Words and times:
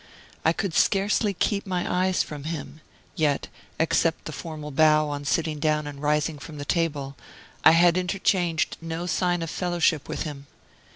I 0.43 0.51
could 0.51 0.73
scarcely 0.73 1.31
keep 1.31 1.67
my 1.67 2.07
eyes 2.07 2.23
from 2.23 2.45
him; 2.45 2.81
yet, 3.15 3.49
except 3.79 4.25
the 4.25 4.31
formal 4.31 4.71
bow 4.71 5.09
on 5.09 5.25
sitting 5.25 5.59
down 5.59 5.85
and 5.85 6.01
rising 6.01 6.39
from 6.39 6.57
the 6.57 6.65
table, 6.65 7.15
I 7.63 7.73
had 7.73 7.97
interchanged 7.99 8.77
no 8.81 9.05
sign 9.05 9.43
of 9.43 9.51
fellowship 9.51 10.09
with 10.09 10.23
him. 10.23 10.47